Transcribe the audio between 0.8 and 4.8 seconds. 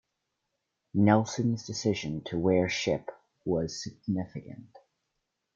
Nelson's decision to wear ship was significant.